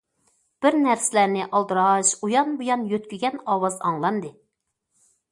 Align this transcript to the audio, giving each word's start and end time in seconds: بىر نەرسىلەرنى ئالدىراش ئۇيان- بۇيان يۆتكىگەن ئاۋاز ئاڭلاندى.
بىر 0.65 0.75
نەرسىلەرنى 0.83 1.43
ئالدىراش 1.57 2.13
ئۇيان- 2.27 2.55
بۇيان 2.61 2.85
يۆتكىگەن 2.93 3.37
ئاۋاز 3.53 3.77
ئاڭلاندى. 3.91 4.33